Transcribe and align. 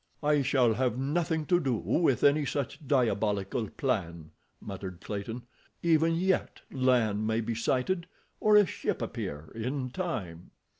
"I 0.23 0.41
shall 0.41 0.73
have 0.73 0.97
nothing 0.97 1.45
to 1.45 1.59
do 1.59 1.75
with 1.75 2.23
any 2.23 2.43
such 2.43 2.79
diabolical 2.87 3.69
plan," 3.69 4.31
muttered 4.59 4.99
Clayton; 4.99 5.43
"even 5.83 6.15
yet 6.15 6.61
land 6.71 7.27
may 7.27 7.39
be 7.39 7.53
sighted 7.53 8.07
or 8.39 8.55
a 8.55 8.65
ship 8.65 8.99
appear—in 9.03 9.91
time." 9.91 10.49